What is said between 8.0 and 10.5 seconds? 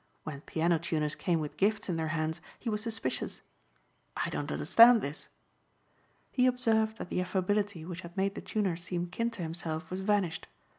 had made the tuner seem kin to himself was vanished.